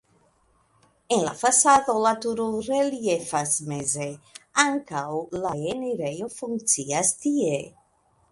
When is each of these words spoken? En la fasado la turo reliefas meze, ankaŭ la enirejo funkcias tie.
En 1.15 1.19
la 1.25 1.33
fasado 1.41 1.93
la 2.05 2.13
turo 2.23 2.47
reliefas 2.67 3.53
meze, 3.73 4.07
ankaŭ 4.65 5.05
la 5.45 5.53
enirejo 5.75 6.33
funkcias 6.39 7.13
tie. 7.27 7.61